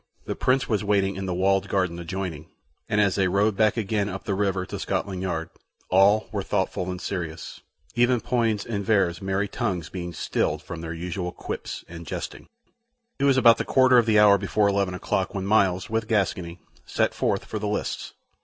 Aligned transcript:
The 0.25 0.35
Prince 0.35 0.67
was 0.67 0.83
waiting 0.83 1.15
in 1.15 1.27
the 1.27 1.33
walled 1.35 1.67
garden 1.69 1.99
adjoining, 1.99 2.47
and 2.89 2.99
as 2.99 3.13
they 3.13 3.27
rowed 3.27 3.55
back 3.55 3.77
again 3.77 4.09
up 4.09 4.23
the 4.23 4.33
river 4.33 4.65
to 4.65 4.79
Scotland 4.79 5.21
Yard, 5.21 5.51
all 5.91 6.27
were 6.31 6.41
thoughtful 6.41 6.89
and 6.89 6.99
serious, 6.99 7.61
even 7.93 8.19
Poins' 8.19 8.65
and 8.65 8.83
Vere's 8.83 9.21
merry 9.21 9.47
tongues 9.47 9.89
being 9.89 10.11
stilled 10.11 10.63
from 10.63 10.81
their 10.81 10.91
usual 10.91 11.31
quips 11.31 11.85
and 11.87 12.07
jesting. 12.07 12.47
It 13.19 13.25
was 13.25 13.37
about 13.37 13.59
the 13.59 13.63
quarter 13.63 13.99
of 13.99 14.07
the 14.07 14.17
hour 14.17 14.39
before 14.39 14.67
eleven 14.67 14.95
o'clock 14.95 15.35
when 15.35 15.45
Myles, 15.45 15.87
with 15.87 16.07
Gascoyne, 16.07 16.57
set 16.83 17.13
forth 17.13 17.45
for 17.45 17.59
the 17.59 17.67
lists. 17.67 18.13